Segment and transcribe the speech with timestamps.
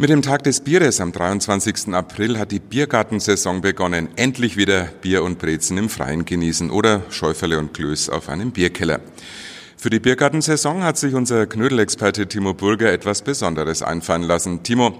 [0.00, 1.92] Mit dem Tag des Bieres am 23.
[1.92, 4.08] April hat die Biergartensaison begonnen.
[4.16, 9.00] Endlich wieder Bier und Brezen im Freien genießen oder Schäuferle und Klöß auf einem Bierkeller.
[9.76, 14.62] Für die Biergartensaison hat sich unser Knödelexperte Timo Burger etwas Besonderes einfallen lassen.
[14.62, 14.98] Timo,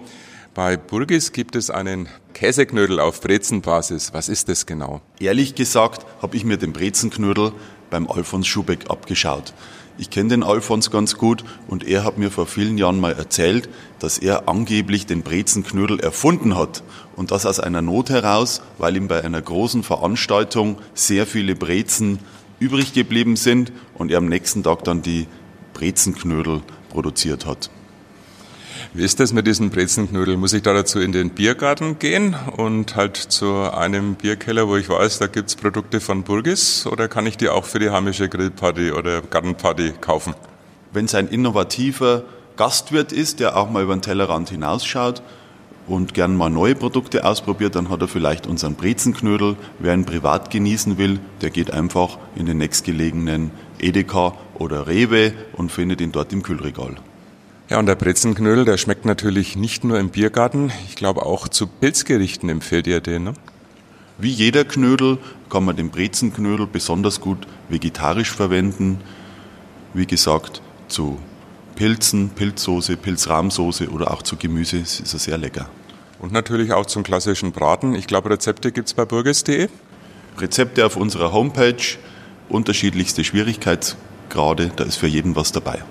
[0.53, 2.07] bei Burgis gibt es einen
[2.41, 4.15] Käseknödel auf Brezenbasis.
[4.15, 5.03] Was ist das genau?
[5.19, 7.53] Ehrlich gesagt habe ich mir den Brezenknödel
[7.91, 9.53] beim Alfons Schubeck abgeschaut.
[9.99, 13.69] Ich kenne den Alfons ganz gut und er hat mir vor vielen Jahren mal erzählt,
[13.99, 16.83] dass er angeblich den Brezenknödel erfunden hat.
[17.15, 22.21] Und das aus einer Not heraus, weil ihm bei einer großen Veranstaltung sehr viele Brezen
[22.59, 25.27] übrig geblieben sind und er am nächsten Tag dann die
[25.75, 27.69] Brezenknödel produziert hat.
[28.93, 30.39] Wie ist das mit diesen Brezenknödeln?
[30.39, 34.89] Muss ich da dazu in den Biergarten gehen und halt zu einem Bierkeller, wo ich
[34.89, 38.93] weiß, da gibt's Produkte von Burgis oder kann ich die auch für die heimische Grillparty
[38.93, 40.35] oder Gartenparty kaufen?
[40.93, 42.25] Wenn es ein innovativer
[42.57, 45.23] Gastwirt ist, der auch mal über den Tellerrand hinausschaut
[45.87, 49.57] und gern mal neue Produkte ausprobiert, dann hat er vielleicht unseren Brezenknödel.
[49.79, 55.73] Wer ihn privat genießen will, der geht einfach in den nächstgelegenen Edeka oder Rewe und
[55.73, 56.97] findet ihn dort im Kühlregal.
[57.71, 61.69] Ja, und der Brezenknödel, der schmeckt natürlich nicht nur im Biergarten, ich glaube auch zu
[61.69, 63.35] Pilzgerichten empfiehlt ihr den, ne?
[64.19, 65.19] Wie jeder Knödel
[65.49, 68.99] kann man den Brezenknödel besonders gut vegetarisch verwenden.
[69.95, 71.21] Wie gesagt, zu
[71.77, 75.71] Pilzen, Pilzsoße, Pilzrahmsoße oder auch zu Gemüse ist er sehr lecker.
[76.19, 77.95] Und natürlich auch zum klassischen Braten.
[77.95, 79.69] Ich glaube, Rezepte gibt es bei burgers.de.
[80.39, 81.77] Rezepte auf unserer Homepage,
[82.49, 85.85] unterschiedlichste Schwierigkeitsgrade, da ist für jeden was dabei.